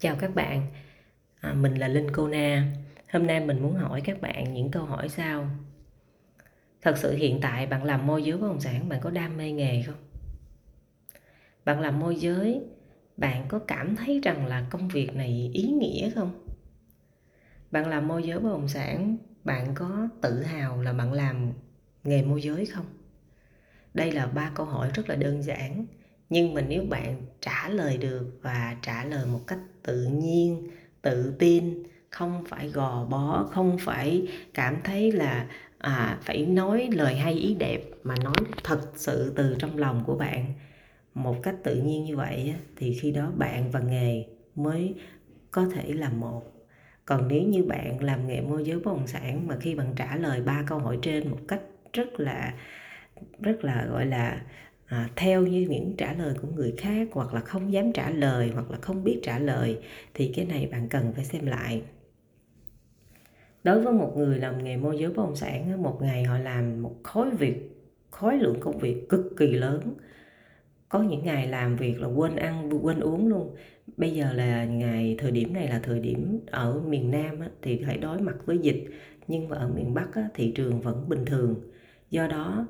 [0.00, 0.66] Chào các bạn,
[1.40, 2.72] à, mình là Linh Cô Na.
[3.12, 5.50] Hôm nay mình muốn hỏi các bạn những câu hỏi sau.
[6.82, 9.52] Thật sự hiện tại bạn làm môi giới bất động sản, bạn có đam mê
[9.52, 9.96] nghề không?
[11.64, 12.60] Bạn làm môi giới,
[13.16, 16.46] bạn có cảm thấy rằng là công việc này ý nghĩa không?
[17.70, 21.52] Bạn làm môi giới bất động sản, bạn có tự hào là bạn làm
[22.04, 22.86] nghề môi giới không?
[23.94, 25.86] Đây là ba câu hỏi rất là đơn giản
[26.30, 30.70] nhưng mà nếu bạn trả lời được và trả lời một cách tự nhiên
[31.02, 35.46] tự tin không phải gò bó không phải cảm thấy là
[35.78, 40.14] à, phải nói lời hay ý đẹp mà nói thật sự từ trong lòng của
[40.14, 40.54] bạn
[41.14, 44.24] một cách tự nhiên như vậy thì khi đó bạn và nghề
[44.54, 44.94] mới
[45.50, 46.42] có thể là một.
[47.04, 50.16] Còn nếu như bạn làm nghề môi giới bất động sản mà khi bạn trả
[50.16, 51.60] lời ba câu hỏi trên một cách
[51.92, 52.54] rất là
[53.40, 54.42] rất là gọi là
[54.90, 58.50] à, theo như những trả lời của người khác hoặc là không dám trả lời
[58.54, 59.78] hoặc là không biết trả lời
[60.14, 61.82] thì cái này bạn cần phải xem lại.
[63.64, 66.82] Đối với một người làm nghề môi giới bất động sản một ngày họ làm
[66.82, 67.70] một khối việc
[68.10, 69.94] khối lượng công việc cực kỳ lớn.
[70.88, 73.56] Có những ngày làm việc là quên ăn quên uống luôn.
[73.96, 77.98] Bây giờ là ngày thời điểm này là thời điểm ở miền nam thì phải
[77.98, 78.84] đối mặt với dịch.
[79.28, 81.54] Nhưng mà ở miền bắc thị trường vẫn bình thường.
[82.10, 82.66] Do đó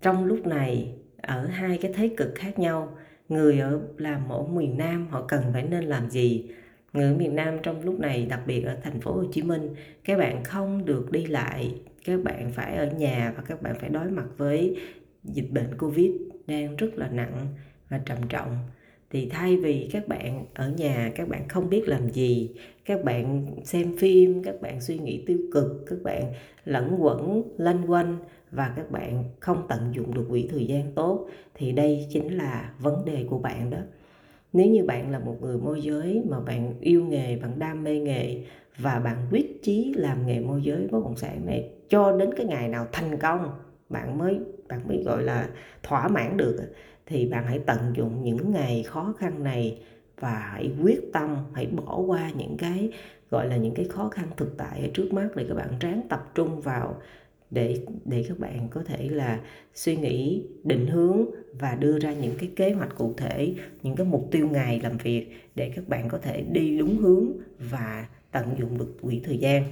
[0.00, 2.96] trong lúc này ở hai cái thế cực khác nhau.
[3.28, 6.50] Người ở làm ở miền Nam, họ cần phải nên làm gì?
[6.92, 9.74] Người ở miền Nam trong lúc này, đặc biệt ở thành phố Hồ Chí Minh,
[10.04, 13.90] các bạn không được đi lại, các bạn phải ở nhà và các bạn phải
[13.90, 14.76] đối mặt với
[15.24, 16.10] dịch bệnh Covid
[16.46, 17.46] đang rất là nặng
[17.88, 18.58] và trầm trọng
[19.12, 22.50] thì thay vì các bạn ở nhà, các bạn không biết làm gì,
[22.84, 26.32] các bạn xem phim, các bạn suy nghĩ tiêu cực, các bạn
[26.64, 28.16] lẫn quẩn lanh quanh
[28.50, 32.72] và các bạn không tận dụng được quỹ thời gian tốt, thì đây chính là
[32.78, 33.78] vấn đề của bạn đó.
[34.52, 37.98] Nếu như bạn là một người môi giới mà bạn yêu nghề, bạn đam mê
[37.98, 38.44] nghề
[38.78, 42.46] và bạn quyết chí làm nghề môi giới bất động sản này cho đến cái
[42.46, 43.50] ngày nào thành công,
[43.88, 44.38] bạn mới
[44.72, 45.48] bạn mới gọi là,
[45.82, 46.56] thỏa mãn được
[47.06, 49.78] thì bạn hãy tận dụng những ngày khó khăn này
[50.20, 52.90] và hãy quyết tâm, hãy bỏ qua những cái,
[53.30, 56.00] gọi là, những cái khó khăn thực tại ở trước mắt để các bạn ráng
[56.08, 57.00] tập trung vào
[57.50, 59.40] để để các bạn có thể là
[59.74, 61.24] suy nghĩ, định hướng
[61.60, 64.96] và đưa ra những cái kế hoạch cụ thể, những cái mục tiêu ngày làm
[64.96, 69.38] việc để các bạn có thể đi đúng hướng và tận dụng được quỹ thời
[69.38, 69.64] gian.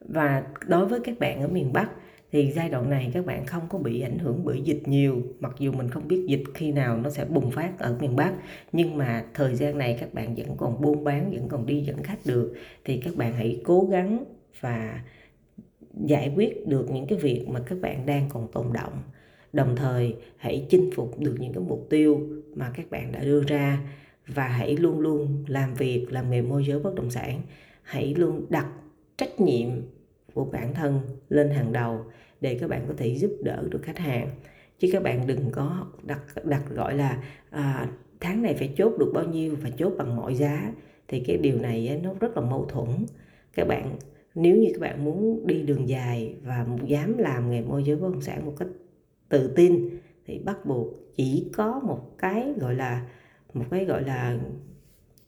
[0.00, 1.90] Và đối với các bạn ở miền Bắc
[2.32, 5.52] thì giai đoạn này các bạn không có bị ảnh hưởng bởi dịch nhiều, mặc
[5.58, 8.32] dù mình không biết dịch khi nào nó sẽ bùng phát ở miền Bắc,
[8.72, 12.02] nhưng mà thời gian này các bạn vẫn còn buôn bán, vẫn còn đi dẫn
[12.02, 12.54] khách được.
[12.84, 14.24] Thì các bạn hãy cố gắng
[14.60, 15.04] và
[16.04, 19.02] giải quyết được những cái việc mà các bạn đang còn tồn động
[19.52, 22.20] đồng thời, hãy chinh phục được những cái mục tiêu
[22.54, 23.78] mà các bạn đã đưa ra
[24.26, 27.40] và hãy luôn luôn làm việc, làm nghề môi giới bất động sản.
[27.82, 28.66] Hãy luôn đặt
[29.16, 29.68] trách nhiệm
[30.38, 32.00] của bản thân lên hàng đầu
[32.40, 34.28] để các bạn có thể giúp đỡ được khách hàng.
[34.78, 37.88] Chứ các bạn đừng có đặt đặt gọi là à,
[38.20, 40.72] tháng này phải chốt được bao nhiêu và chốt bằng mọi giá.
[41.08, 42.88] Thì cái điều này nó rất là mâu thuẫn.
[43.54, 43.96] Các bạn
[44.34, 48.08] nếu như các bạn muốn đi đường dài và dám làm nghề môi giới bất
[48.12, 48.68] động sản một cách
[49.28, 49.88] tự tin
[50.26, 53.06] thì bắt buộc chỉ có một cái gọi là
[53.54, 54.38] một cái gọi là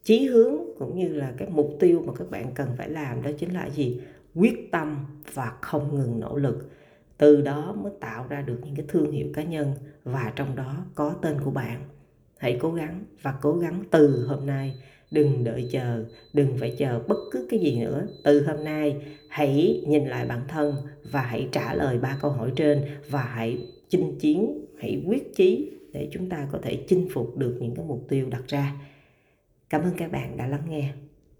[0.02, 3.30] chí hướng cũng như là cái mục tiêu mà các bạn cần phải làm đó
[3.38, 4.00] chính là gì?
[4.34, 6.70] Quyết tâm và không ngừng nỗ lực.
[7.18, 9.72] Từ đó mới tạo ra được những cái thương hiệu cá nhân
[10.04, 11.82] và trong đó có tên của bạn.
[12.38, 14.74] Hãy cố gắng và cố gắng từ hôm nay.
[15.10, 18.06] Đừng đợi chờ, đừng phải chờ bất cứ cái gì nữa.
[18.24, 18.96] Từ hôm nay,
[19.28, 20.74] hãy nhìn lại bản thân
[21.10, 25.72] và hãy trả lời ba câu hỏi trên và hãy chinh chiến, hãy quyết chí
[25.92, 28.72] để chúng ta có thể chinh phục được những cái mục tiêu đặt ra.
[29.70, 30.92] Cảm ơn các bạn đã lắng nghe.